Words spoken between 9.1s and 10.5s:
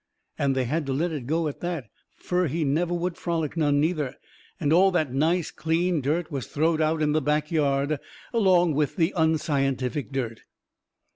unscientific dirt.